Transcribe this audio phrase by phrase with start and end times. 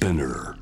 [0.00, 0.54] Spinner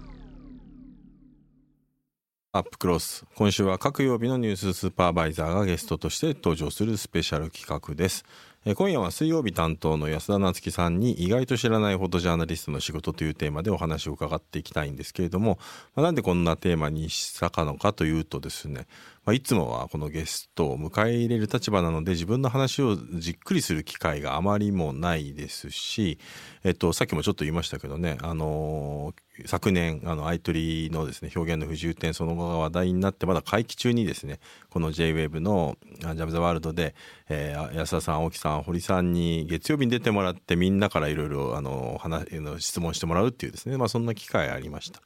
[2.50, 3.24] アップクロス。
[3.36, 8.24] 今週は各曜日のニューススーパーバイザーがゲストとして登場するスペシャル企画です。
[8.64, 15.58] 今夜は水曜日担当の安田夏樹さんに意外と知らないフォトジャーナリストの仕事というテーマでお話を伺っていきたいんですけれども、
[15.94, 18.88] まあ、なんでこんなテーマにしたかのかというとですね、
[19.28, 26.18] まあ、いつもはこのゲストを迎え入れる立場なので自分の話をじっくりする機会があまりもないですし、
[26.64, 29.12] えっと、さっきもちょっと言いましたけどね、あの
[29.44, 36.94] 昨年あのアイトリのですね表現の不自由点その後が話題になってまだ会期中にですねこの JWAVE の「ジャム・ザ・ワールドで」
[37.28, 41.60] えー、安田さん青木さん堀さんに月曜日に出てもらってみんなからいろいろ
[42.60, 45.02] 質問してもらうっていうですね、まあ、そんな機会ありました。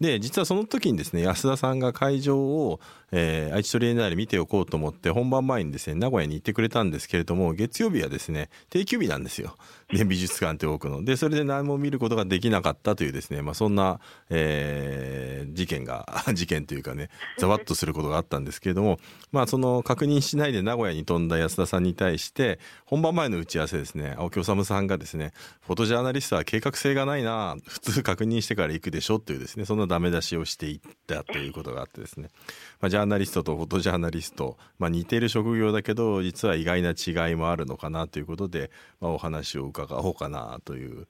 [0.00, 2.80] で実はその時にですね安田さんが会場を、
[3.12, 9.56] えー、愛知トリエンナーレ見ておこうと思って本番前にですね名古屋に行ってくれたんですけれども月曜日はですね定休日なんですよ、
[9.98, 11.04] ね、美術館って多くの。
[11.04, 18.98] でそれで何も見ることができなかったというですね、まあ、そんな、えー、事件が 事件というかねざわっとすることがあったんですけれども
[19.30, 32.30] まあその確認しないで名古屋に飛んだ安田さんに対して本番前の打ち合わせですね青木治さんがですねフォトジャーナリストは計画性がないな普通確認してから行くでしょというですねそんなダメ出しをしていったということがあってですね、
[32.80, 38.70] まあ、ジャーナリストとフォトジャーナリスト、まあ、似ている職業だけど実は意外な違いもあるのかなということで、
[39.00, 41.06] まあ、お話を伺おうかなという。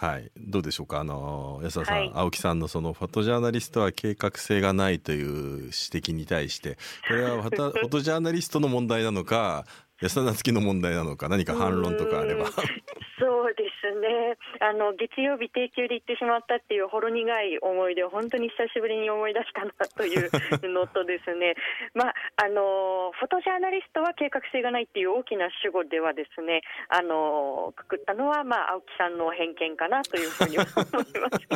[0.00, 1.00] はい、どうでしょうか？
[1.00, 6.78] あの安田さん、はい、青木さんのそのフォトジャーナリストは計画性がないという指摘に対して。
[7.08, 9.66] これはフォト ジャーナリストの問題なのか
[10.00, 12.46] 安田夏樹の問題なのか何か反論とかあれば
[13.18, 14.38] そうですね。
[14.60, 20.30] あの月曜日定休で行ってしまったっていうほろ苦い思い出を本当に久しぶりに思い出したなという
[20.70, 21.54] のとですね、
[21.94, 31.47] まあ、あのフォトジャーナリストは計画性がないっていう大きな主語ではですねあのくくったのは、まあ、青木さんの偏見かなというふうに思います、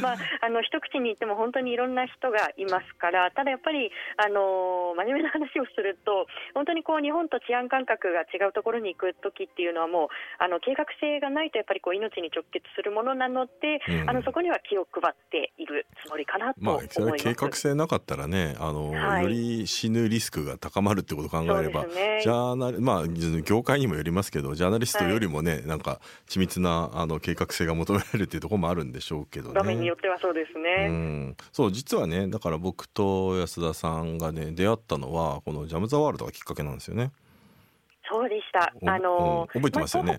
[0.00, 10.08] まあ、あの一口に言っても本当にいろんな人がいますからただやっぱりあの真面目な話をすると本当にこう日本と治安感覚が違うところに行く時っていうのはもう
[10.38, 17.00] あの計画性がないとやっぱりこう命に直結するものなので、うん、あのそこには気を配っているつもりかなと思います。
[17.00, 29.54] まあ、計画性なかったらね、あの、はい、より死ぬリスクが高まるってことを考えれば、ね、ジャーナまあ業界にもよりますけど、ジャーナリストよりもね、はい、なんか緻密なあの計画性が求められるっていうところもあるんでしょうけどね。
[29.82, 30.86] によってはそうですね。
[30.88, 37.12] うん、そう実はね、だから僕と安田さんがね出会ったのはこのジャムザワールドがきっかけなんですよね。
[38.10, 38.72] そうでした。
[38.92, 40.18] あの、覚えてますよね。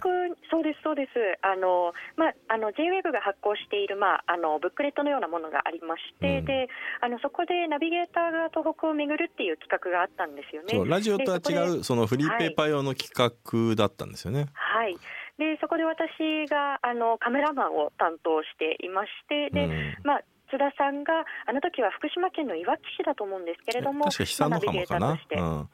[0.49, 1.09] そうですそうです。
[1.41, 6.69] あのまああの J-WEB が発行しているまああのブックレットのようなものがありまして、うん、で
[7.01, 10.89] あのそこでナビゲーターが東北を巡るっていう企画があったんですよね。
[10.89, 14.47] ラジオとは違うそのフリーペーパー用の企画だったんですよね。
[14.53, 14.97] はい。
[15.37, 20.21] でそこで私があのカメラマンを担当していましてで、うん、まあ
[20.53, 25.69] 津田さんがあの時は福島県のいわき市だと思うんですけれども、確か久の浜かな、うん、あ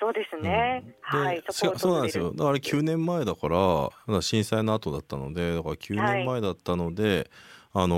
[0.00, 0.82] そうですね、
[1.12, 2.32] うん、はいそそうなんですよ。
[2.32, 3.48] だから9年前だか
[4.10, 7.30] ら震災の後だったのでだから9年前だったので、
[7.72, 7.96] はい、あの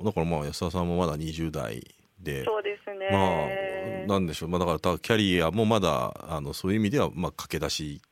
[0.00, 1.80] ー、だからまあ安田さんもまだ20代
[2.18, 3.08] でそうですね。
[3.12, 8.02] まあなんでしょう、まあ、だからキャリアもまだあのそういう意味ではまあ駆け出し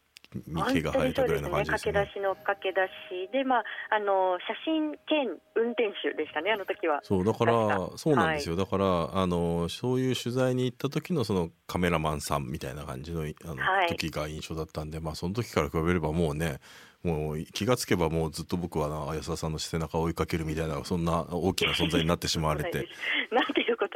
[0.46, 1.92] に毛が生えたぐらいな感じですね。
[1.92, 2.86] 駆け出しの駆け出
[3.28, 7.00] しで、まあ、あの写真兼運転手でしたね、あの時は。
[7.02, 16.58] そうだからそうなんですよ、はい、だからあのそういう取材に行った時のそのカメラマンさんみたいな感じのあの、はい、時が印象だったんで、まあその時から比べればもうね。
[17.04, 22.88] もう気がつけばもうずっと僕は安田さんの背中を追いかけるみたいなそんな大きな存在になってしまわれて
[23.30, 23.43] な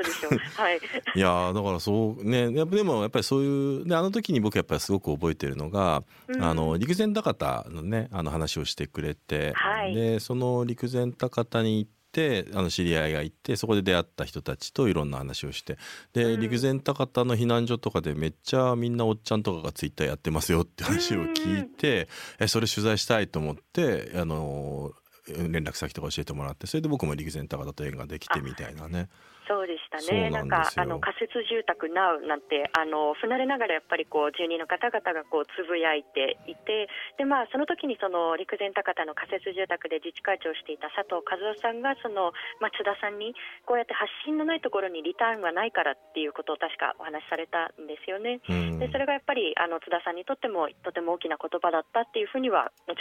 [0.03, 0.81] でしょう はい。
[1.15, 15.79] いやだからそうねでもやっぱりそういうであの時に僕やっぱりすごく覚えてるのが、うん、あの陸前高田のねあの話をしてくれて、はい、でその陸前高田に行ってあの知り合いがいてそこで出会った人たちといろんな話をして
[16.13, 24.93] で、陸前高田の避難所とかでめっちゃみんなおっちゃんとかがツイッターやってますよって話を聞いて、えそれ取材したいと思ってあの
[25.29, 29.09] 連絡先とか教えてもらってそれで僕も陸前高田と縁ができてみたいなね。
[29.49, 43.33] そうでしたね、なんかあの仮設住宅ナウなんてあの不慣れながらやっぱりこう住人の方々がこうつぶやいていてで、まあ、その時にその陸前高田の仮設住宅で自治会長をしていた佐藤和夫さんがその、まあ、津田さんに
[43.65, 48.45] こうやって発信のないところにリターンがないからっていうことを確かお話しされたんですよね。
[48.79, 53.01] でそれがやっぱりあの津田さんにとってもとても大きな言葉だったっていうふうには後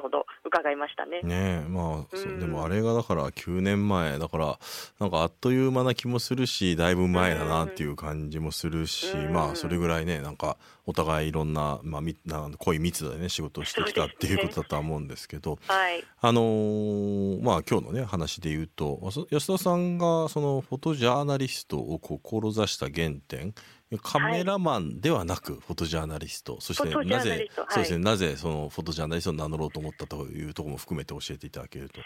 [0.00, 1.20] ほど伺いましたね。
[1.20, 4.58] ねまあ、でもあれがだから9年前だから
[4.98, 9.32] なんかあっという間間な気もするしだいぶ前だなっていう感じもするし、うん。
[9.32, 10.56] まあそれぐらいねなんか
[10.86, 15.58] お互いいろんな,、まあ、みな濃い密度でね仕事をしてきたっていうことだとは思うんですけど。
[15.68, 16.04] はい。
[16.20, 23.54] あのーまあ今日のね話で言うとそ安田さんがそのフォトジャーナリストを志した原点
[24.00, 32.00] カメラマンではなくフォトジャーナリスト、そしてなぜそうですね、はいなぜそのフォトジャーナリストを名乗ろうと思ったというところも含めて教えていただけると。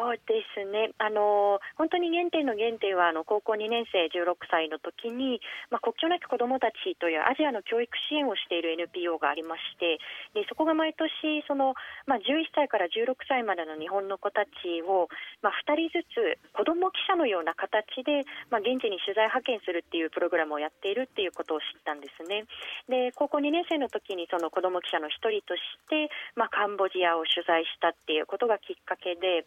[0.00, 10.00] そうですね、あの本当に原点の原点はあの高校2年生16歳の時に、まあ、国境なき子どもたちというアジアの教育支援をしている NPO がありまして
[10.32, 11.76] でそこが毎年その、
[12.08, 15.12] まあ、11歳から16歳までの日本の子たちを、
[15.44, 22.48] まあ、2人ずつ子ども記者のような形で、まあ、現地に取材派遣するっていうプログラムをやっているっていうことを知ったんですね。
[22.88, 25.60] で高校2年生の時にその子ども記者の一人とし
[25.92, 26.08] て、
[26.40, 29.44] まあ、カンボジアを取材したっていうことがきっかけで、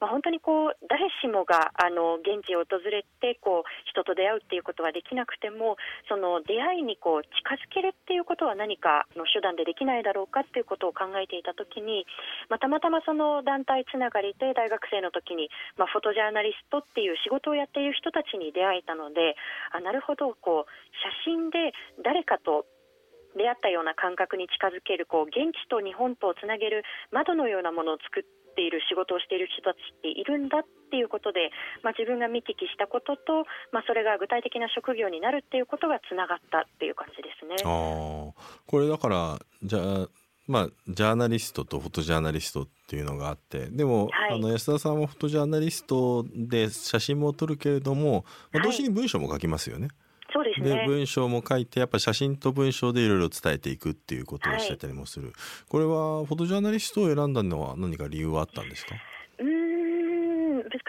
[0.00, 5.76] まあ、本当にこう誰しもがあの現地を訪れてこう人と出会うっていうことはできなくても
[6.08, 12.06] その出会いにこう近づけるっていうことは何かの手段でできないだろうかっていうことを考えていた時に、
[12.48, 19.36] まあ、たまたまその団体つながりで大学生の時に、まあ、フォトジャーナリストっていう仕事をやっている人たちに出会えたので
[19.72, 20.70] あなるほどこう
[21.24, 22.66] 写真で誰かと
[23.36, 31.50] 出会ったような感覚に近づけるこう現地と日本とをつなげる窓のようなものを作っている仕事をしている人たちっているんだっていうことで、
[31.82, 37.56] まあ、自分が見聞きしたことと、まあ、それが具体的な職業になるっていうことがつながったっていう感じですね。
[37.64, 40.08] ああこれだからじゃあ
[40.46, 49.88] まあジャーナリストとフォトジャーナリストっていうのがあってでも、はいあの安田さんはフォトジャーナリストで写真も撮るけれども、まあ、はい同時に文章も書きますよね。
[49.88, 50.03] そう
[50.64, 55.32] で文章も書いてやっぱ写真と文章でいろいろ伝えていくっていうことをしてたりもする、
[55.68, 58.94] これはフォトジャーナリストを選んだのは何か理由はあったんですか？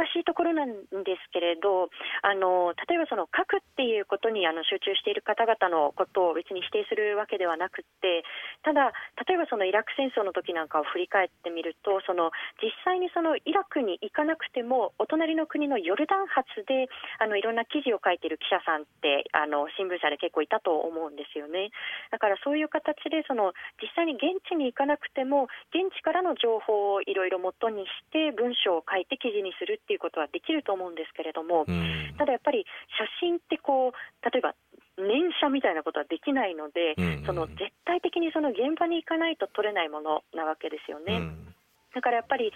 [0.03, 0.75] しいところなん
[1.07, 1.87] ですけれど
[2.21, 8.27] あの例えばその書くっていうことにあの集中している方々のことを別に否定するわけではなくて
[8.63, 8.91] ただ
[9.23, 21.71] 例えばそのイラク戦争の時なんかを振り返ってみるとその実際にそのイラクに行かなくてもお隣の国のヨルダン発であのいろんな記事を書いている記者さんってあの新聞社で結構いたと思うんですよね。
[22.11, 32.15] だからそういう形でその実際に現地に行かなくても現地からの情報をいろいろ元にして文章を書いて記事にするっていうことはできると思うんですけれども、うん。
[32.17, 32.65] ただやっぱり
[32.97, 34.55] 写真ってこう例えば
[34.97, 37.23] 連写みたいなことはできないので、うん。
[37.25, 41.17] その絶対的にその現場に行かないと撮れないものなわけですよね。
[41.17, 41.53] うん。
[41.93, 42.51] だからやっぱり、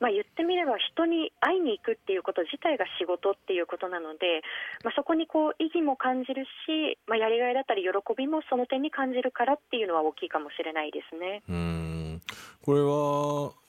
[0.00, 4.40] まあ、言ってみれば人に会いに行くっていうこと自体が仕事っていうことなので、
[4.82, 11.42] まあ、そこにこう意義も感じるし、まあ、やりがいだったり喜びもその点に感じるからっていうのは大きいかもしれないですね。
[11.48, 12.22] うん。
[12.64, 12.86] これは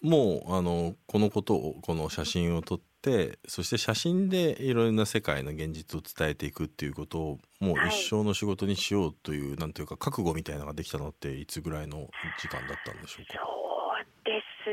[0.02, 7.90] もうあのこのことをこの写真を撮ってそして写真でいろいろな世界の現実を伝えていくっていうことをもうはい。
[7.90, 13.40] 一生の仕事にしようという、なんていうか覚悟みたいなのができたのっていつぐらいの時間だったんでしょうか？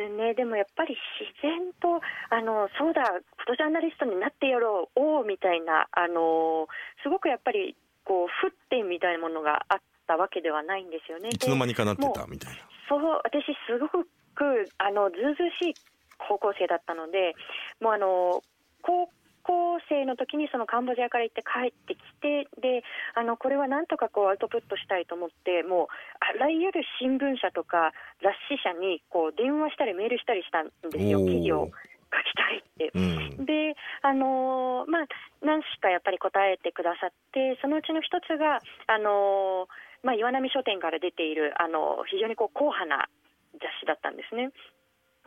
[0.09, 2.01] ね、でもやっぱり自然と、
[2.31, 6.69] あのそうだ、フォトジャーナリストになってやろう、おおみたいな、あの
[7.03, 7.75] すごくやっぱり
[8.05, 11.31] こう沸点みたいなものがあったわけではないんですよね。
[11.31, 12.61] いつの間にかなってたみたいな。
[12.89, 15.75] そう私、すごくあのずうずうしい
[16.19, 17.35] 高校生だったので、
[17.81, 18.43] もうあの
[18.83, 19.11] 高
[19.49, 22.85] 校生の時にそのカンボジアから行って帰ってきて、で
[23.17, 25.87] あのこれはなんとかこうアウトプットしたいと思って、もう
[26.21, 32.93] あらゆる新聞社とか雑誌社にこう電話したりメールしたりしたんですよ、おー記事を書きたいって。
[32.93, 35.07] うんであのーまあ、
[35.41, 43.09] 何しかやっぱり答えてくださって、そのうちの一つが、あのーまあ、岩波書店から出ている、あの非常にこう硬派な
[43.55, 44.51] 雑誌だったんですね。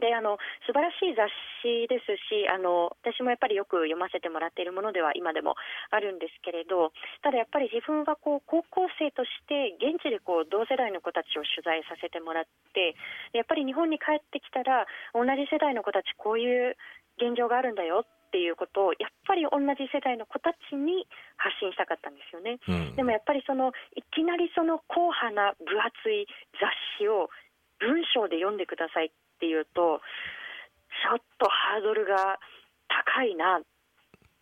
[0.02, 1.30] であの素晴らしい雑
[1.62, 5.56] 誌ですしあの私もやっぱりよく読ませてもらっているものでは今でも
[5.94, 6.92] あるんですけれど
[7.22, 12.44] ただやっぱり自分はこう高校生として現地でこう同世代の子たちを取材させてもらっ
[12.74, 12.98] て
[13.32, 16.76] やっぱり日本に帰ってきたら同じ世代の子たちこういう
[17.22, 21.04] 現状があるんだよっていうことをやっぱり同じ世代の子たちに
[21.36, 22.64] 発信したかったんですよね。
[22.64, 27.41] うんでもやっぱりそのいきなりその硬派な分厚い雑誌を文
[28.14, 30.02] 章で読んでくださいっていうと
[30.92, 32.40] ちょっとハードルが
[32.88, 33.62] 高いな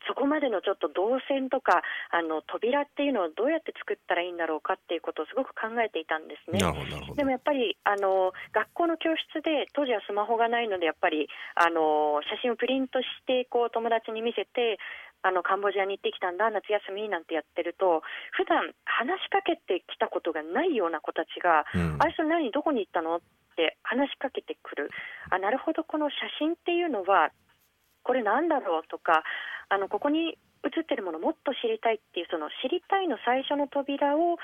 [0.07, 6.59] そこまでのちょっと動線とかあの扉っていうのをどうやって作ったらいいんだろうかっていうことをすごく考えていたんですね。
[7.15, 14.79] でもやっぱりあの学校の教室で当時はスマホがないのでやっぱりあの写真をプリントしてこう友達に見せて
[15.21, 21.97] あのカンボジアに行ってきたんだ夏休みなんてやってると普段話しかけてきたことがないような子たちが、うん。
[21.99, 23.19] あれそれ何どこに行ったのっ
[23.55, 24.89] て話しかけてくる。
[25.29, 27.31] あなるほどこの写真っていうのは
[28.03, 29.23] これなんだろうとか
[29.67, 34.37] あのここに写ってるものもっと知りたいっていうその知りたいの最初の扉を、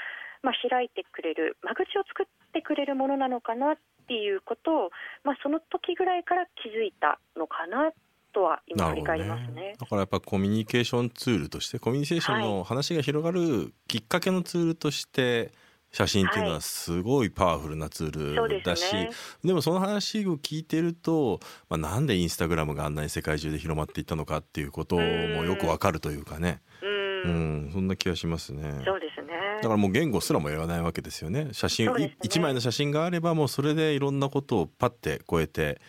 [0.44, 3.78] まあ、開いてくれる間口を作ってくれるものなのかなっ
[4.08, 4.90] ていうことを、
[5.24, 7.92] まあ、その時ぐらいから気づいたのかな
[8.36, 15.52] とは今振り返りますね、ね、だからやっぱコミュニケーションツールとしてコミュニケーションの話が広がるきっかけのツールとして、はい
[15.92, 19.14] 写真っていうのはすごいパワフルなツールだし、はいでね、
[19.46, 21.40] でもその話を聞いてると、
[21.70, 26.60] まあ、なんでインスタグラムがあんなに世界中で広まっていったのかっていうこともよくわかるというかね。
[26.84, 28.62] うん、そんな気がしますね。
[28.86, 29.32] そうですね。
[29.62, 31.50] だからもう言語すらも言わないわけですよね。
[31.54, 35.80] 写真、ね、1枚の写真があればもうそれでいろんなことをパッて超えて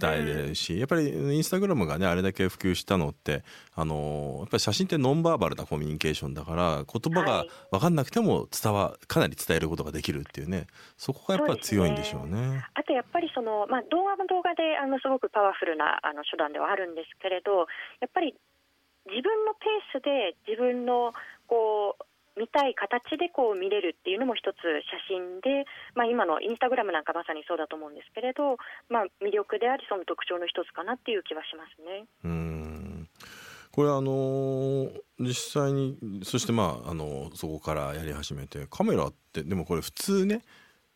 [0.00, 3.42] 伝えるし、やっぱりインスタグラムがねあれだけ普及したのって
[3.74, 10.66] あのやっぱり写真ってノンバーバルなコミュニケーションだから言葉が分かんなくても伝わかなり伝えることができるっていうね。
[10.96, 12.32] そこがやっぱり強いんでしょうね。
[12.32, 12.64] うね。
[12.74, 17.66] あとやっぱりその、まあ、動画も動画であのすごくパワフルなあの手段ではあるんですけれど
[18.00, 18.34] やっぱり
[19.06, 21.12] 自分のペースで自分の
[21.46, 22.04] こう
[22.36, 24.56] 見たい形でこう見れるっていうのも一つ
[24.90, 25.64] 写真で、
[25.94, 28.56] まあ、今のインスタグラムなんかまさにそうだと思うんですけれど、
[28.88, 32.06] まあ、魅力でありその特徴の一つかなっていう気はしますね。
[32.24, 33.08] うん
[33.74, 34.88] これあの
[35.18, 40.42] 実際にそしてまああのそこからやり始めてカメラってでもこれ普通ね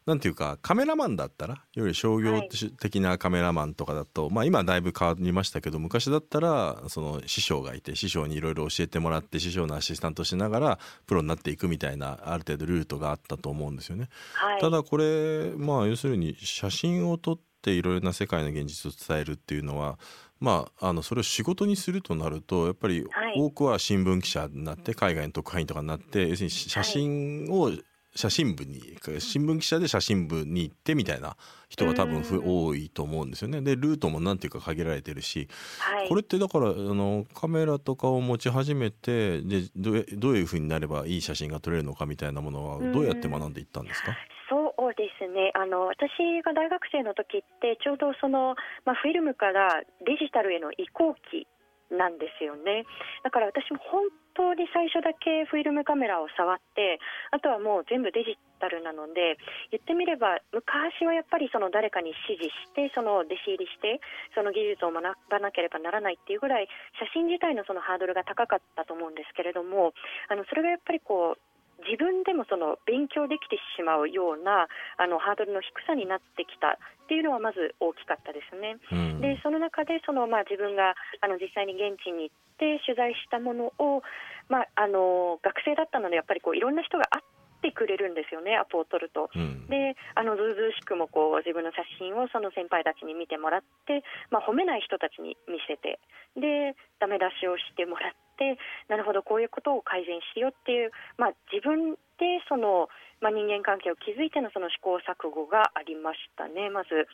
[0.09, 2.41] なんていうかカメラマンだったらより商業
[2.81, 14.09] 的なカメラマンとかだと、はい、まあ今だいぶ変わりましたけど昔だったらその師匠がいて師匠にいろいろ教えてもらって師匠のアシスタントしながらプロになっていくみたいなある程度ルートがあったと思うんですよね。
[14.33, 19.99] はい、ただこれまあ要するに写真を撮っていろいろな世界の現実を伝えるっていうのは
[20.41, 23.05] まあ、あのそれを仕事にするとなるとやっぱり
[23.37, 27.73] 多くは新聞記者になって海外の特派員とかになって要するに写真を
[28.19, 28.81] 写真部に
[29.21, 31.37] 新聞記者で写真部に行ってみたいな
[31.69, 33.61] 人が多分多いと思うんですよね。
[33.61, 35.49] でルートもなんていうか限られてるし、
[35.79, 44.17] はい、これってだからあのカメラとかを持ち始めてでどどういうふうになればいい写真が撮れるのかみたいなものはどうやって学んでいったんですか、
[44.51, 45.53] そうですね。
[45.55, 46.11] あの私
[46.43, 51.47] が大学生の時ってちょうどその、まあ、フィルムからデジタルへの移行期
[51.91, 52.85] なんですよね。
[53.25, 57.01] だから私も本当に最初だけフィルムカメラを触って
[57.33, 59.39] あとはもう全部デジタルなので
[59.71, 63.99] 言ってみれば昔はやっぱりその誰かに指示してその弟子入りして
[64.35, 66.69] その技術を学ばなければならないっていうぐらい
[67.03, 69.93] 写真自体のそのハードルが高かったと思うんですけれども
[70.31, 71.48] あのそれがやっぱりこう
[71.87, 74.67] 自分でもその勉強できてしまうような
[74.99, 78.77] あのハードルの低さになってきたっていうのはまず大きかったですね。
[78.91, 84.03] うん、でその中でその、まあ、自分があの実際に現地に行って取材したものを、
[84.49, 87.38] まあ、あの学生だったのでやっぱりこういろんな人が会って
[87.73, 89.31] くれるんですよね、アポを取ると。
[89.35, 95.99] うん、で、あのずうずうしくもこう自分の写真をその先輩たちに見てもらって、まあ、褒めない人たちに見せて、
[96.37, 98.59] で、ダメ出しをしてもらって、
[98.89, 102.89] なるほど、こういうことを改善しようっていう、まあ、自分でその、
[103.21, 107.07] まあ、人間関係を築いてのその試行錯誤がありましたね、まず。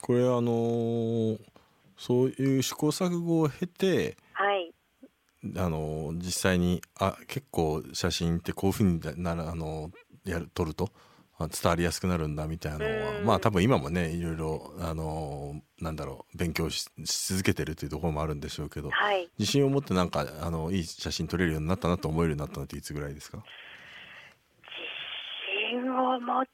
[0.00, 1.38] これあのー、
[1.96, 4.73] そういう試行錯誤を経て、はい、
[5.56, 9.90] あの実際にあ結構写真ってこういうふうにならあの
[10.24, 10.90] やる撮ると
[11.38, 23.38] 伝わりやすくなるんだみたいなのはまあ多分今もねいろいろあのなんだろう勉強し続けてるというところもあるんでしょうけど、はい、自信を持ってなんかあのいい写真撮れるようになったなと思えるようになったのっていつぐらいですか？
[25.68, 26.44] 自信を持っ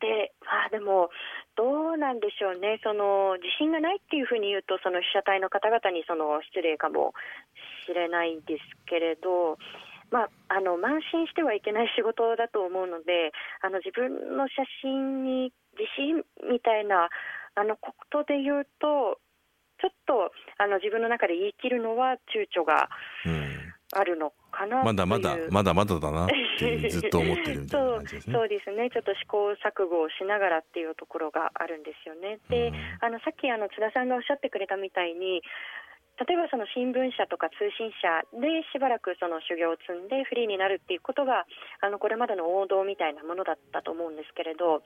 [0.00, 1.10] てまあでも
[1.56, 7.14] どうなんでしょうね、その自信がないっていうふうに言うと、その被写体の方々にその失礼かも
[7.86, 9.58] しれないですけれど、
[10.10, 17.08] まあ、あの慢心してはいけない仕事だと思うので、あの自分の写真に自信みたいな
[17.54, 19.18] あのことで言うと、
[19.80, 22.88] ちょっとあの自分の中で言い切るのは躊躇が
[23.92, 28.34] あるのかなまだまだまだまだだなってずっと思ってるみたいな感じですね。
[28.34, 28.90] そうですね。
[28.90, 32.38] ちょっと試行錯誤をしながらっていうところがあるんですよね。
[32.48, 35.42] で、あのさっきあの津田さんがおっしゃってくれたみたいに
[36.20, 41.46] 例えばその新聞社とか通信社でしばらくその修行を積んでフリーになるっていうことが
[41.82, 44.82] あのこれまでの王道みたいなものだったと思うんですけれど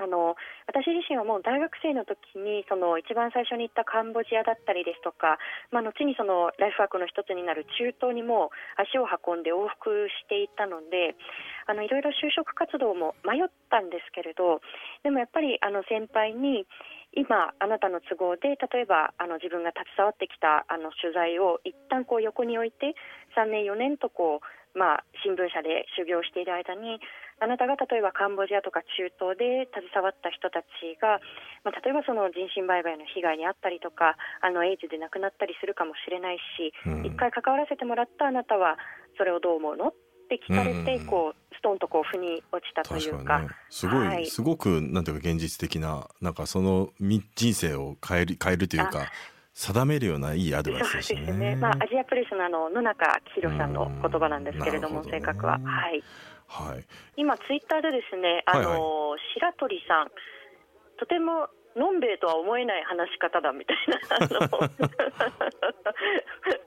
[0.00, 0.36] あの
[0.68, 5.40] 私自身はもう大学生の時にその一番最初に行ったカンボジアだったりですとか、
[5.72, 11.16] まあ、後にそのライフワークの一つになる中東にも足を運んで往復していたので
[11.64, 14.60] あのいろいろ就職活動も迷ったんですけれど
[15.02, 16.68] でもやっぱりあの先輩に
[17.16, 22.94] 今、あなたの都合で例えばあの自分が携わってきたあの取材を一旦こう横に置いて
[23.34, 27.00] 3年、4年とこう、まあ、新聞社で修行している間に
[27.40, 31.20] あなたが例えばカンボジアとか中東で携わった人たちが、
[31.64, 38.76] まあ、例えばその人身売買の被害に遭ったりとかあのエイズで亡くなったりするかもしれないし、一、うん、回関わらせてもらったあなたは
[39.16, 39.88] それをどう思うの？
[39.88, 39.94] っ
[40.28, 49.10] て聞かれて、こうストンとこう腑に落ちたというか、ね、すごい、はい、すごくなんていうか現実的ななんかその人生を変える変えるというか。
[49.58, 51.32] 定めるようないいアドバイスですね。
[51.32, 51.56] ね。
[51.56, 55.52] まあアジアプレスのあの野中千尋さんの言葉なんですけれども、どね、正確は。
[55.52, 56.04] はい。
[56.46, 56.84] はい。
[57.16, 60.10] 今ツイッターでですね、あの、はいはい、白鳥さん
[60.98, 63.98] とてものんべえとは思えない話し方だみたいな。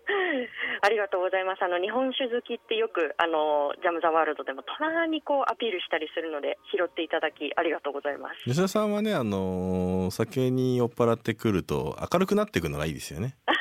[0.82, 1.64] ありがとうございます。
[1.64, 8.44] あの日本酒好きってよくあのジャム・ザ・ワールドでもたまにこうアピールしたりするので拾っていただきありがとうございます。
[8.46, 13.36] 吉田さんはねあの酒に酔っ払ってくると明るくなっていくのがいいですよね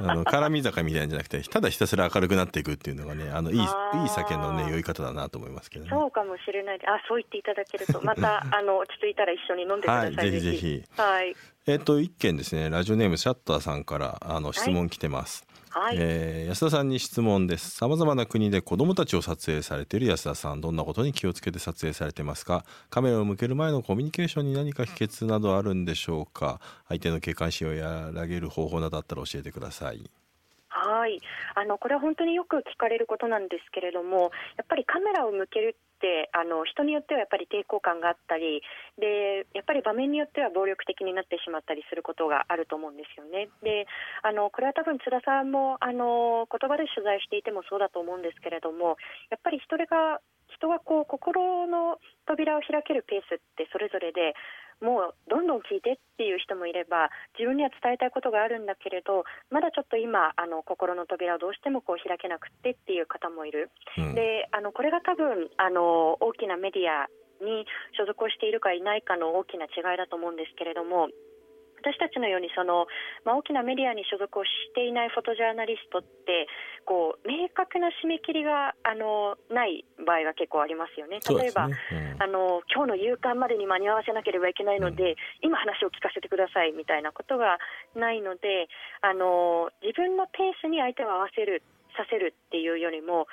[0.00, 3.66] あの絡み坂みたいなんじゃなくてただひたすら明るくなっていくっていうのがねあのいいいい
[4.08, 5.90] 酒のね酔い方だなと思いますけどね。
[5.90, 6.78] そうかもしれない。
[6.86, 10.40] あそう言っていただけるとまた あの落ち着いたら一緒に飲んでください、はい、ぜひ。
[10.40, 11.36] ぜひはい。
[11.66, 12.68] えっ、と一件ですね。
[12.68, 17.70] ラジオネームシャッターさんからあの質問来てます、はいはい、えー、安田さんに質問です。
[17.70, 20.60] さまざまな国で子どもたちを撮影されている安田さん。
[20.60, 22.64] どんなことに気をつけて撮影されてますか？
[22.90, 26.60] カメラを向ける前のコミュニケーションに何か秘訣などあるんでしょうか？
[26.86, 30.08] 相手の警戒心を和らげる方法などあったら教えてください。
[30.68, 31.20] はい。
[31.56, 38.60] あのこれは本当によく聞かれることなんですけれどもやっぱりカメラを向けるってあの人によってはやっぱり抵抗感があったり
[39.00, 43.48] でやっぱり場面によっては暴力的になってしまったりすることがあると思うんですよね。
[43.64, 43.88] で
[44.20, 49.00] あのこれは多分津田さんもあの言葉で取材していてもそうだと思うんですけれども
[49.32, 50.20] やっぱり人が
[50.56, 54.34] 人はこう心の扉を開けるペースってそれぞれで
[54.80, 67.06] もうどんどん聞いてっていう人もいれば自分には伝えたいことがあるんだけれどまだちょっと今あの心の扉をどうしてもこう開けなくてっていう方もいる、うん、であのこれが多分あの大きなメディア
[67.42, 71.08] に所属をしているかいないかの大きな違いだと思うんですけれども
[71.84, 72.88] 私たちのようにその、
[73.28, 76.48] まあ、大きなメディアに所属をしていないフォトジャーナリストって
[76.88, 81.20] こう明確な締め切りがあのない場合が結構ありますよね。
[81.20, 85.12] 例えば、ねうん、あの今日の夕刊までに間に合わせなければいけないので、
[85.44, 87.60] うん、今話を聞かせてくださいみたいなことが
[87.94, 88.72] ないので
[89.04, 91.62] あの自分のペースに相手を合わせる
[91.96, 93.26] させるっていうよりも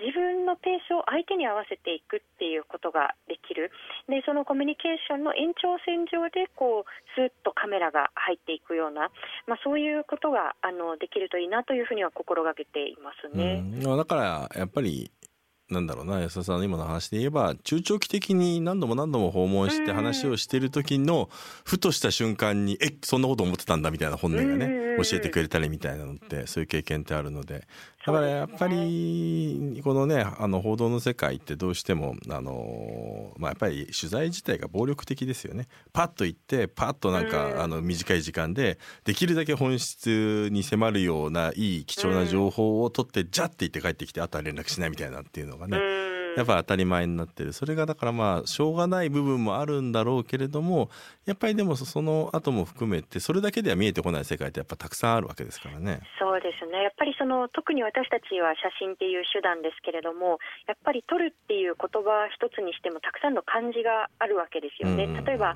[0.00, 3.70] 自分のペースを相手に合わせていくっていうことができる
[4.08, 9.10] でそのコミュニケーションの延長線上でこうスーッとカメラが入っていくような、
[9.46, 13.62] まあ、そういうことがあのできるといいなというふうには心がけていますね。
[13.84, 15.10] だからやっぱり
[15.70, 21.30] なんだろうな安田さんの今の話で言えば中長期的に何度も何度も訪問して話をしてる時の
[21.64, 27.66] ふとした瞬間に「えそんなこと思ってたんだ」みたいな本音がね教えてくれたりみたいなのってそういう経験ってあるので。
[28.06, 35.68] だからやっぱりこのねあの報道の世界ってどうしてもあの、まあ、やっぱり取材自体が暴力的ですよね。
[35.94, 46.14] パッと行ってパッとなんかあの短い時間でできるだけ本質に迫るようないい貴重な情報を取ってジャッて言って帰ってきてあとは連絡しないみたいなっていうのがね。
[46.36, 50.90] やっぱ当たり前になってるそれがだからまあしょうがない部分もあるんだろうけれども
[51.26, 56.00] やっぱりでもその後も含めてそれだけでは見えてこない世界ってやっぱたくさんあるわけですからね。
[56.18, 65.06] そうですねやっぱりその特に私たちは写真っていう手段ですけれどもやっぱり撮るっていう言葉一つにしてもたくさんの漢字があるわけですよね。
[65.22, 65.54] 例えば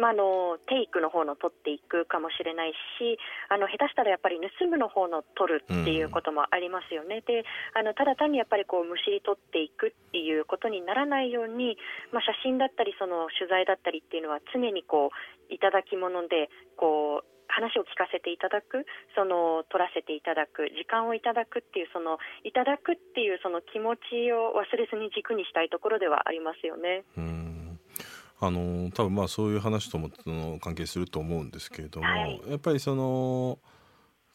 [0.00, 3.20] まあ、あのテイクの方の取っていくかもしれないし
[3.52, 7.44] あの下手したらやっぱり盗むの方の取るっていうこともありますよね、うん、で
[7.76, 11.76] あのただ単にやっぱりこうむしり取っていくっていうことにならないように、
[12.16, 16.48] まあ、写真だったりその取材だったりっていうのは常にこういただき物で
[16.80, 18.86] こう話を聞かせていただく
[19.18, 27.04] その取らせていただく時間をいただくっていうそのいただくっていうその気持ちを忘れずに軸にしたいところではありますよね。
[27.18, 27.50] うん
[28.40, 33.58] あの多分まあそういう話ともの関係すると思うんですけれども、はい、やっぱりその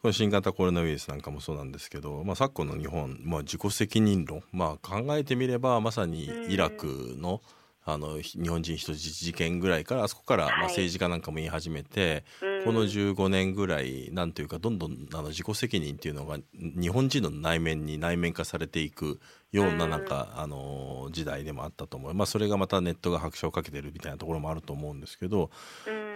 [0.02, 7.41] この新型コロナウイルスなんかもそうなんですけど、まあ、昨今の日本、まあ、自己責任論、まあ、考えてみればまさにイラクの、
[7.88, 19.19] あの日本人人質事件ぐらいからあそこからまあ政治家なんかも言い始めて、はい、この15年ぐらいなんというかどんどんあの自己責任っていうのが日本人の内面に内面化されていく
[19.52, 25.50] ようななんか、あの時代でもあったと思う、まあ、それがまたネットが拍車をかけてるみたいなところもあると思うんですけど、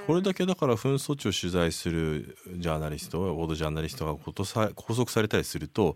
[0.07, 5.95] これだけだから紛争地を取材するジャーナリストオードジャーナリストが拘束されたりすると、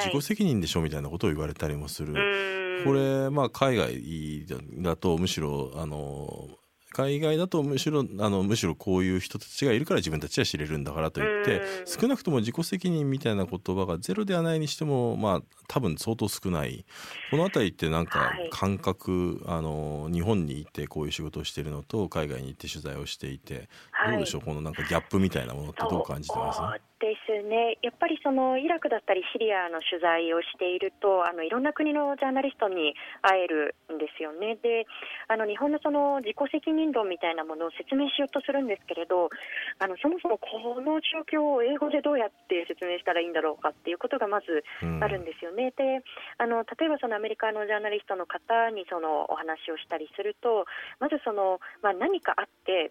[0.00, 2.67] 自己責任でしょみたいなことを言われたりもする。
[2.84, 4.46] これまあ海外
[4.82, 6.48] だとむしろあの
[6.90, 16.86] 海外だとむしろあのむしろこういう人たちがいるから自分たちは知れるんだからといって少なくとも自己責任みたいな言葉がゼロではないにしてもまあ多分相当少ない。
[17.30, 23.68] この辺りってなんか感覚、はい、あの日本にいてこういう仕事をしているのと海外に行って取材をしていて、
[24.10, 24.40] どうでしょう？
[24.40, 26.60] このなんかギャップみたいなものってどう感じてます？
[26.98, 34.58] ですね、やっぱりそのイラクだったりシリアの取材をしているとあのいろんな国のジャーナリストに会えるんですよね。
[34.58, 34.82] で
[35.30, 39.30] あの日本のその自己責任論みたいなものを説明しようとするんですけれど
[39.78, 44.64] あのそもそもこの状況を英語でどうやって説明したらいいんだろうかっていうことがまず
[44.98, 45.70] あるんですよね。
[45.70, 46.02] うん、で
[46.38, 50.66] あの例えばそのアメリカのジャーナリストの方にそのお話をしたりすると
[50.98, 52.90] まずその、まあ、何かあって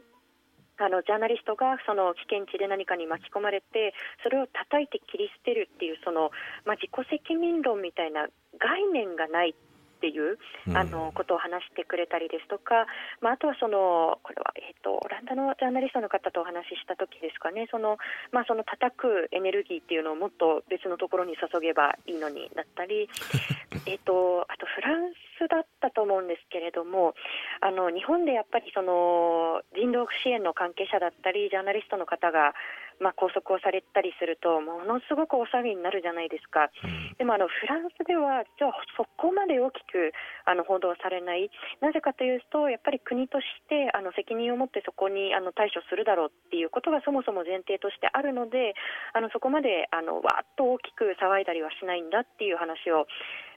[0.77, 6.31] あのジャーナリストがその危険地で何かに巻き込まれてそれを叩いて切り捨てるっていうその、
[6.65, 8.27] まあ、自己責任論みたいな
[8.59, 9.55] 概念がない
[9.97, 10.37] っていう
[10.75, 12.85] あのことを話してくれたりですとか、
[13.19, 17.67] まあ、あとはそのこれは、えーと、オランダのジャーナリストの方とお話しした時ですかね。
[17.71, 17.97] その、
[18.31, 23.09] まあ、その叩くエネルギーっていうのをもっと別のところに注げばいいのにだったり
[23.85, 27.13] えとあとフランスだったと思うんですけれども
[27.61, 32.53] あの日本でやっぱりその人道支援の関係者だったりジャーナリストの方が
[32.99, 40.13] まあ、拘束をされたりするとものすごくお騒ぎになるじゃないですか、うん、でもあのフランスではじゃあそこまで大きく
[40.45, 41.49] あの報道されない。
[41.81, 48.73] なぜかというとやっぱり国としてあの責任を持ってそこにあの対処するだろうっていうことがそもそも前提としてあるので
[49.13, 53.05] あのそこまであのわっと大きく騒いだりはしないんだっていう話を、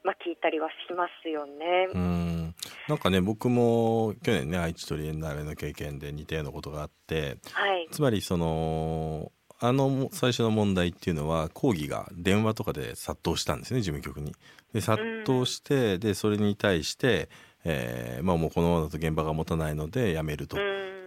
[0.03, 1.89] まあ、聞いたりはしますよね。
[1.93, 2.55] うん
[2.89, 14.35] なんかね僕も去年ね愛知トリエンナーレの経験で似たようなことがあって、はい、つまりそのあの最初の問題っていうのは抗議が電話とかで殺到したんですね事務局に。
[14.73, 17.29] で殺到してでそれに対して、
[17.65, 20.57] えーまあ、もうこのままだと現場が持たないのでやめると。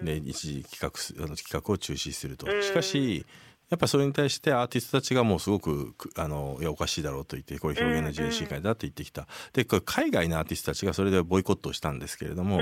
[0.01, 2.45] で一時企画あの企画を中止すると。
[2.61, 3.25] しかし
[3.73, 9.25] やっぱそれに対してアーティストたちがもうすごくあのいやおかしいだろうと言ってこれ表現の自由侵害だって言ってきた。
[9.51, 12.59] でこれ海外のアーティストたちがそれでボイコットをしたんですけれども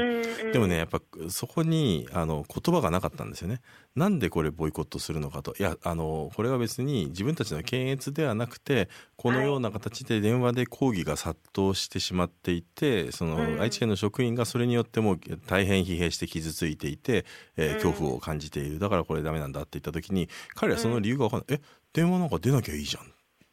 [0.54, 3.60] でもねやっぱそこにあの言葉がなかったんですよね。
[3.94, 5.54] なんでこれボイコットするのかと。
[5.60, 8.88] いやあのこれは別に自分たちの検閲ではなくて
[9.22, 17.24] このような形で電話で抗議が殺到してしまっていてその愛知県の職員がそれによっても大変疲弊して傷ついていて、
[17.56, 18.80] えー、恐怖を感じている。
[18.80, 21.62] だからこれダメなんだって言った時に彼はその理由が分かんない、え
[21.94, 23.08] 電話なんか出なきゃいいじゃんっ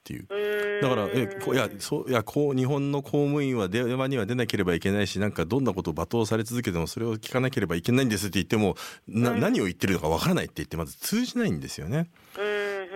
[0.05, 0.27] ていう。
[0.81, 8.77] だからえいやそういやこう日本の公務員は電話には出なければいけないしなんかどんなことを罵倒され続けてもそれを聞かなければいけないんですって言っても
[9.07, 12.09] な、何を言ってるのかわからないって言ってまず通じないんですよね。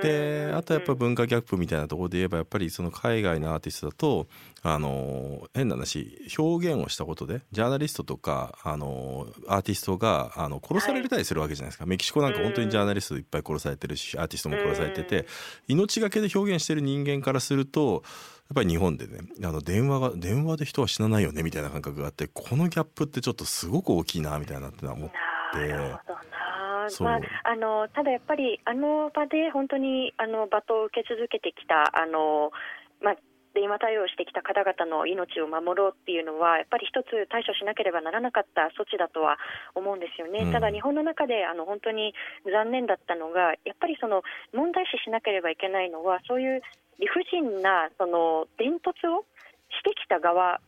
[0.02, 4.26] であとやっぱ文化ギャップみたいなところで言えばやっぱりその海外のアーティストだと
[4.62, 15.26] あの変な話表現をしたことでジャーナリストとかあのアーティストがあの殺されたりするわけじゃないですか、はい、メキシコなんか本当にジャーナリストいっぱい殺されてるしアーティストも殺されてて
[15.68, 18.02] 命がけで表現してる人間からすると
[18.48, 25.12] やっぱり日本でねあの電話が電話で人は死なないよねみたいな感覚があってこのギャップってちょっとすごく大きいなみたいなって思って。
[27.00, 32.50] まあ、あのただやっぱりあの場で本当にあの罵倒を受け続けてきたあの、
[33.00, 33.16] まあ、
[33.54, 39.36] 電話対応してきた方々の命を守ろうっていうのはやっぱり一つ対処しなければならなかった措置だとは
[39.74, 42.14] 思うんですよね、うん、ただ日本の中であの本当に
[42.48, 46.62] 残念だったのがやっぱりその問題視しなければいけないのはそういう
[46.98, 49.24] 理不尽なその伝突を
[49.68, 50.60] してきた側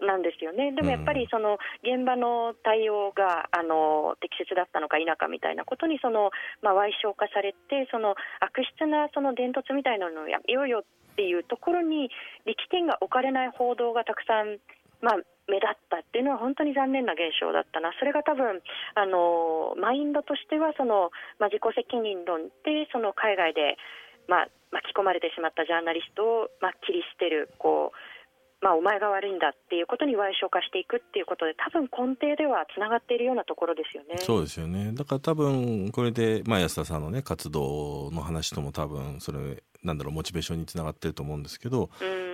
[0.00, 6.30] なんですよね、でもやっぱりその現場の対応があの適切だったのか否かみたいなことにその、
[6.60, 12.10] まあ、賠償化されて、その悪質なその伝突みたいなのをやめようよっていうところに
[12.44, 14.60] 力点が置かれない報道がたくさん、
[15.00, 15.14] まあ、
[15.48, 18.60] 目立ったっていうのは本当に残念な現象だったな、それが多分
[18.94, 23.78] あのマインドとしてはその、まあ、自己責任論でその海外で、
[24.28, 28.15] まあ、巻き込まれてしまったジャーナリストを、まあ、切り捨てるこう
[28.62, 34.16] まあ、お前が悪いんだっていうことに賠償化していくっていうことで多分根底ではつながっているようなところですよね。
[34.18, 41.90] そうですよねだから多分これで、まあ、安田さんのね活動の話とも多分それなんだろうモチベーションにつながってると思うんですけど、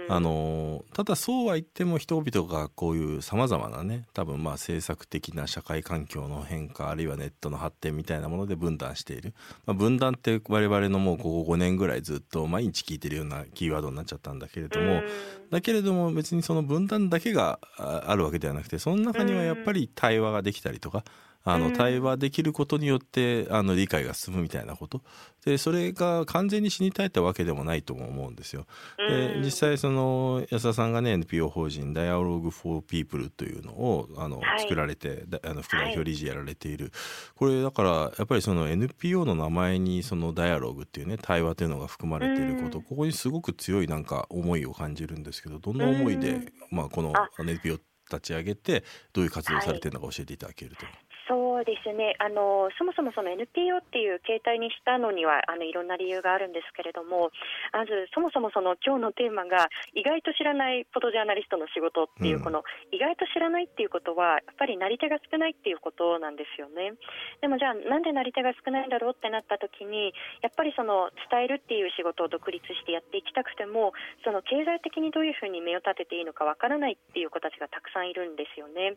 [0.08, 9.34] あのただそうは言っても人々がこういうさまざまなね多分まあ政策的な社会環境の変化あるいはネットの発展みたいなもので分断している、
[9.66, 15.02] まあ、分断って我々のもうここ5年ぐらいずっと毎日聞いてるようなキーワードになっちゃったんだけれども
[15.50, 21.04] だけれども別にその分断だけがあるわけではなくてその中にはやっぱり対話ができたりとか
[21.44, 21.72] あのうん。
[21.72, 25.02] 対話できることによってあの理解が進むみたいなこと。
[25.44, 28.66] でそれが完全に死に絶えたわけでもないとも思うんですよ。
[28.96, 29.42] でうん。
[29.42, 34.60] 実際その安田さんがね NPO 法人 Dialogue for People というのをあの、はい。
[34.60, 36.92] 作られてだあの副代表理事やられている、
[37.34, 42.84] これだからやっぱりその NPO の名前にそのダイアログっていうね対話というのが含まれていること、うん。
[42.84, 46.52] ここにすごく強いなんか思いを感じるんですけどどんな思いで、うん。
[46.70, 47.28] まあ、このあ。
[47.38, 47.78] NPO
[48.10, 50.86] 立ち上げてどういう活動をされてるのか教えていただけると。
[51.28, 52.14] そうですね。
[52.18, 57.30] あのそもそもその NPO っていう形態にしたのにはあのいろんな理由があるんですけれども
[57.72, 62.42] まずそもそもその今日のテーマが意外と知らないフォトジャーナリストの仕事っていう、うん。
[62.42, 66.94] この意外と知らないっていうことはやっぱりなり手が少ないっていうことなんですよね。
[67.40, 73.92] でもじゃあなんでなり手が少ないんだろうってなった時にやっぱりその伝えるっていう仕事を独立してやっていきたくても
[74.24, 78.94] その経済的にどういうふうに目を立てていいのかわからないっていう子たちがたくさんいるんですよね。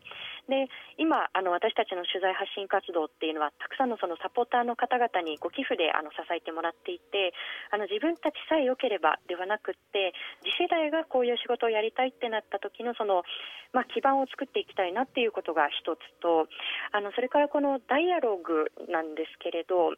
[0.48, 7.36] で今あの私たちの取材発信活動っていうのはたくさんのそのサポーターの方々にご寄付であの支えてもらっていて
[7.68, 13.20] あの自分たちさえ良ければではなくって次世代がこういう仕事をやりたいってなった時のその、
[13.76, 16.48] まあ、基盤を作っていきたいなっていうことが一つと
[16.96, 19.92] あのそれからこのダイアログなんですけれど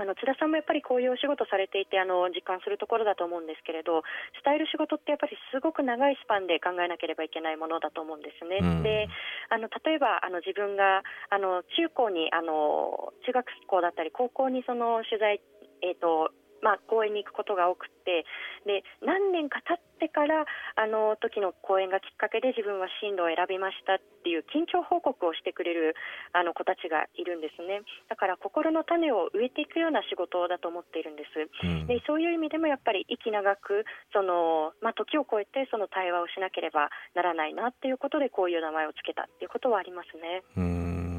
[0.00, 4.00] あの津田さんもやっぱりこういうお仕事されていてあの実感するところだと思うんですけれど
[4.40, 8.64] 伝える仕事ってやっぱりすごく長いスパンで考えなければいけないものだと思うんですね。
[8.64, 9.08] うんで
[9.52, 15.40] あの例えばあの自分があの中高にあの中学校だったり高校にその取材、
[15.82, 16.32] えーと
[16.62, 18.24] まあ、講演に行くことが多くて
[18.66, 25.96] で何年か経ってからあの時の講演がきっかけで自分は進路を選びましたっていう近況報告をしてくれる
[26.32, 31.48] あの子たちがいるんですねだから心の種を植えていくような仕事だと思っているんです。
[31.64, 40.42] うんでそういう意味でもやっぱり息長くその、まあ、時を超えてその対話をしなければならないなっていうことでこういう名前をつけたっていうことはありますね。
[40.56, 41.09] うーん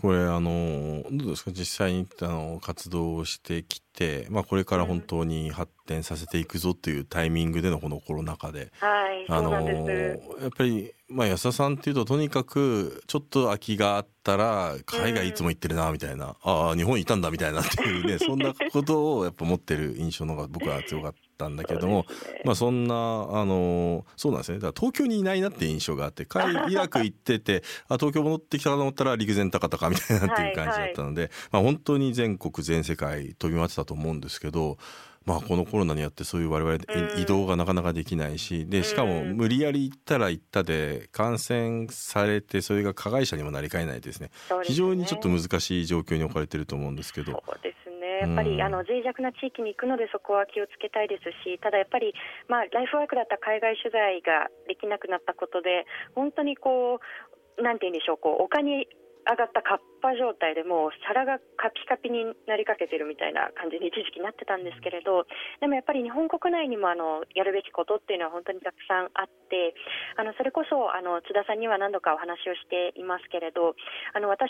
[0.00, 1.50] これあのどうですか？
[1.50, 10.42] 実際にあの活動をしてきて、まあ、これから本当に発展させていくぞっていうタイミングでのこのコロナ禍で、はい、あのそうなんです。
[10.42, 22.42] やっぱり、まあ、安田さんっていうととにかくちょっと空きがあったら海外いつも行ってるなみたいな、ああ日本いたんだみたいなっていうねそんなことをやっぱ持ってる印象の方が僕は強かったんだけども、ね。
[22.44, 24.58] まあそんなあのそうなんですね。
[24.58, 34.78] だから東京にいないなって印象があって海イラク行っててあ東京戻ってきたかと思ったら陸前高田かみたいなっていう感じだったので、まあ本当に全国全世界飛び回ってたと思うんですけど。
[35.24, 37.20] まあ、このコロナによってそういう我々うん。
[37.20, 39.36] 移動がなかなかできないしでしかもうん。
[39.36, 44.30] 無理やり行ったら行ったで感染されてそれが加害者にもなりかねないですね。
[44.50, 44.56] ね。
[44.64, 47.32] 非常にちょっと難しい状況に置かれてると思うんですけど。
[47.32, 47.87] そうです
[48.18, 48.26] ね。
[48.26, 52.12] やっぱり、うんあの脆弱な地域に行くのでそこは気をつけたいですし、ただやっぱり
[52.48, 58.88] まあライフワークだった海外取材ができなくなったことで本当にこうなんて言うんでしょうこう丘に
[59.26, 65.26] 上がったカッパ状態でもう皿がカピカピになりかけてるみたいな感じに一時期なってたんですけれど
[65.60, 69.74] でもやっぱり日本国内にもあのやるべきことっていうのは本当にたくさんあって
[70.16, 73.74] あのそれこそあの津田さんには何度かお話をしていますけれど
[74.14, 74.48] あの私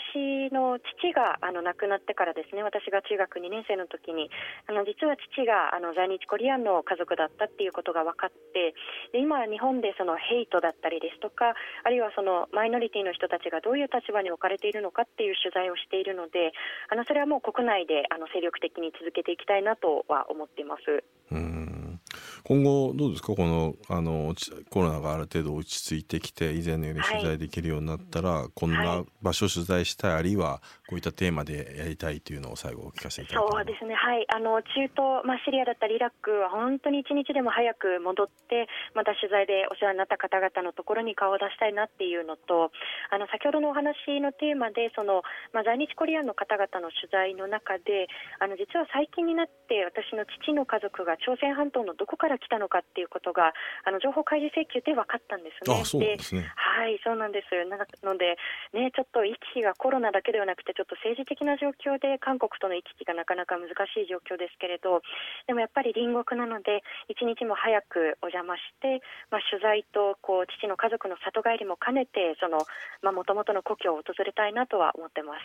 [0.53, 4.29] の父があの亡くなってからですね私が中学2年生の時に
[4.69, 8.75] あの実は父があの在日コリアンの家族だったっていうことが分かって
[9.11, 16.51] で今日本でそのヘイトだったりですとかあるいはそのマイノリティの人たちがどういう立場に置かれているのかっていう取材をしているので
[16.89, 21.03] あのそれはもう国内であの精力的に続けていきたいなとは思っています。
[21.31, 21.99] うん。
[22.43, 23.35] 今後どうですか？
[23.35, 38.65] このあのちコロナがある程度落ち着いてきて以前のように取材できるようになったら、こんはない場所を取材したいあるいはこういったテーマでやりたいというのを最後お聞かせいただければそうですね、はい、あの中東、まあ、シリアだったりイラクは本当に一日でも早く戻って、
[38.97, 42.73] また取材でお世話になった方々のところに顔を出したいなっていうのと、
[43.13, 45.21] あの先ほどのお話のテーマで、その
[45.53, 48.09] まあ、在日コリアンの方々の取材の中で、
[48.41, 53.53] あの実は最近になって、私の父の家族が朝鮮半島のどこから来たのかっていうことが、
[53.85, 55.77] あの情報開示請求で分かったんですね。
[55.77, 57.53] あそうなんですねはい、そうなんです。
[57.67, 58.39] なので、
[58.73, 65.03] ね、ちょっと行き来がコロナだけではなくて、ちょっと政治的な状況で韓国との行き来がなかなか難しい状況ですけれど、
[65.43, 72.63] でもやっぱり隣国なので、一日も早くお邪魔して、まあ、取材とこう父の家族の里帰りも兼ねて、その、
[73.11, 75.43] もともとの故郷を訪れたいなとは思ってます。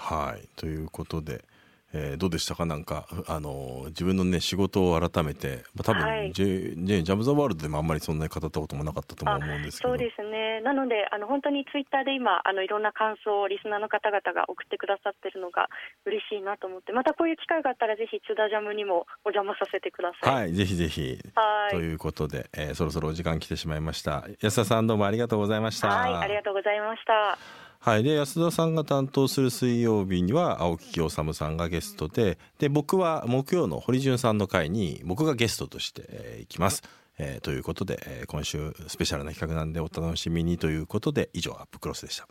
[0.00, 1.44] はいということで、
[1.92, 2.66] えーどうでしたか？
[2.66, 6.32] なんかあの自分のね仕事を改めて、まあ、多分、はい。
[6.32, 9.90] ジェジジャム・ザ・ワールドでもあんまりそんなに語ったこともなかったとも思うんですけど。
[9.90, 15.68] そうですね、なので、あの本当にツイッターで今、あのいろんな感想をリスナーの方々が送ってくださってるのが
[16.06, 20.34] 嬉しいなと思って、またこういう機会があったら、ぜひ津田ジャムにもお邪魔させてください。
[20.34, 21.18] はいぜひぜひ。
[21.34, 21.70] はい。
[21.72, 24.24] ということで、えーそろそろお時間来てしまいました。
[24.40, 25.88] 安田さんどうもありがとうございました。
[25.88, 27.71] はい、ありがとうございました。
[27.84, 36.84] はい、で安田さんが担当する水曜日には青木清治さんがゲストでで僕は木曜の堀潤さんの会に僕がゲストとして、行きます。
[37.18, 42.28] えーということで、えー今週スペシャルな企画なんでお楽しみにということで以上アップクロスでした。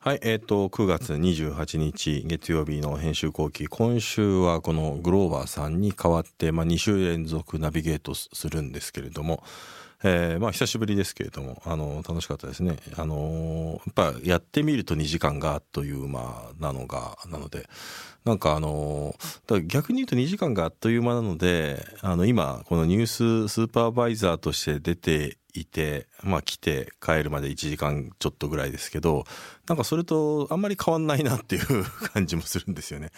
[0.00, 9.44] はい、えっ、と9月28日月曜日の編集後期今週はこのグローバーさんに代わって、まあ、2週連続ナビゲートするんですけれども、
[10.06, 12.76] えーまあ久しぶりですけれどもあの楽しかったですね。
[12.96, 17.66] あのやっぱやってみると2時間があっという間なのがなので
[18.24, 29.24] なんかあのだか逆に言うと2時間があっという間なのであの今このニューススーパーバイザーとして出ていてまあ来て帰るまで1時間ちょっとぐらいですけど
[29.68, 33.10] なんかそれとあんまり変わんないなっていう 感じもするんですよね。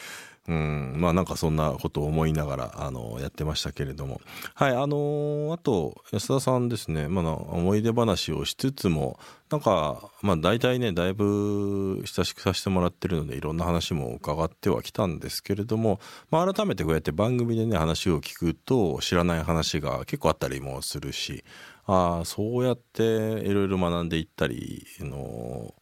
[0.48, 4.20] うん、まあなんかそんなことを思いながらあのやってましたけれども。
[4.54, 9.18] はいあのあと安田さんですね、まあ、思い出話をしつつも
[9.50, 15.98] なんかまあ大体ねだいぶ親しくさせてもらってるのでいろんな話も伺ってはきたんですけれども、
[16.30, 21.44] まあ、改めてこうやって番組でね話を聞くと知らない話が結構あったりもするし
[21.86, 25.74] ああそうやっていろいろ学んでいったりの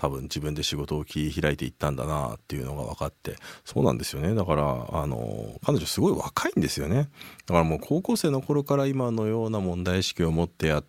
[0.00, 4.34] 多分自分で仕事を切り開いていったんだなっていうのが分かってそうなんですよね。
[4.34, 7.10] だからあの彼女すごい若いんですよね。
[7.46, 10.84] だからもう高校生の頃から今のような問題意識を持ってやっ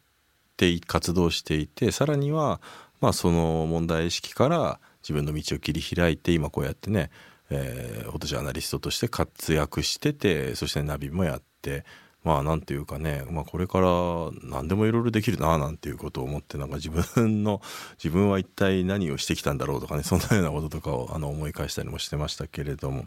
[0.56, 2.62] て活動していてさらには
[3.02, 7.10] まあその問題意識から自分の道を切り開いて今こうやってね、
[7.50, 11.84] えー、フォトジャーナリストとして活躍しててそしてナビもやって
[12.24, 13.88] まあなんていうかね、まあ、これから
[14.44, 17.62] 何でもいろいろできるななんていうことを思ってなんか自分の
[18.02, 23.06] 自分は一体何をしてきたんだろうとかねそんなようなこととかをあの思い返したりもしてましたけれども。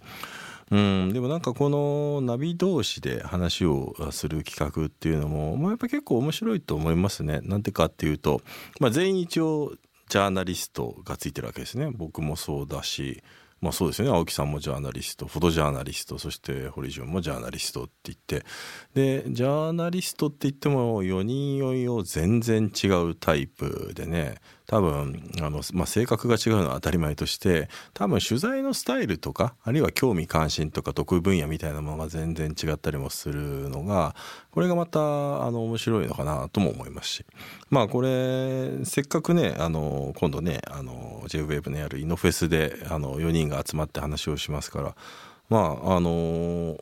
[0.71, 7.41] うん、でもなんかこのナビ同士で話をする企画っていうのも、まあ、やっぱ結構面白いと思いますね。
[7.43, 8.41] なんでかっていうと、
[8.81, 9.75] まあ、全員一応
[10.09, 11.91] ジャーナリストがついてるわけですね。
[11.93, 13.23] 僕もそうだし、
[13.65, 14.11] まあそうですね。
[14.11, 18.45] 青木さんもジャーナリストフォトジャーナリストそして堀潤もジャーナリストって言って。
[18.93, 24.35] でジャーナリストって言っても4人4人を全然違うタイプでね。
[24.67, 34.15] 多分あの、まあ、性格が違うのは当たり前として多分取材のスタイルとかあるいは興味関心とか得意分野みたいなものが全然違ったりもするのが
[34.51, 37.27] これがまたあの面白いのかなとも思いますし。
[37.71, 44.97] まあこれせっかくねあの今度ねあの JWAVE のやるイノフェスであの4人が集まって話をしますから
[45.49, 46.79] まああの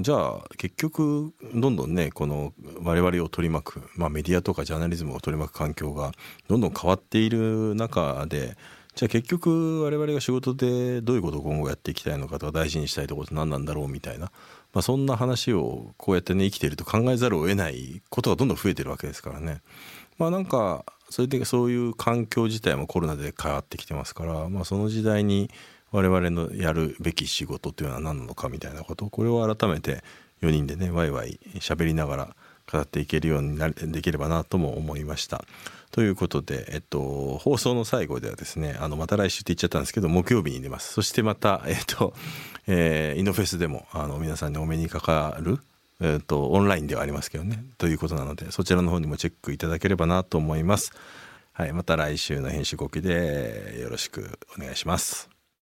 [0.00, 6.12] じゃあ結局どんどんねこの我々を取り巻く、まあ、メディアとかジャーナリズムを取り巻く環境が
[6.46, 8.56] どんどん変わっている中で
[8.94, 14.26] じゃあ結局我々が仕事でどういうことを今後やっていきたいのかとか大事にしたいところって何なんだろうみたいな、
[14.72, 19.62] まあ、そんな話をこうやってね生きていると考えざるを得ないことがどんどん増えてるわけですからね。
[20.18, 25.50] まあなんかそれでそういう環境自体もコロナで変わってきてますから、まあ、その時代に
[25.90, 30.02] 我々のやるべき仕事というのは何なのかみたいなことこれを改めて
[30.42, 32.36] 4人でねワイワイ喋りながら
[32.70, 35.42] 語っていけるようになできればなとも思いました。
[35.90, 42.12] ということで、えっと、放送の最後ではですねあのまた来週って言っちゃったんですけど木曜日に出ますそしてまた、えっと
[42.66, 45.58] えーイノフェスでもあの皆さんにお目にかかる
[46.00, 50.92] えー、とオンラインではありますけどねということなのでそちらの方にもチェックいただければなと思います。
[51.52, 55.37] はい、また来週の編集後期でよろしくお願いします。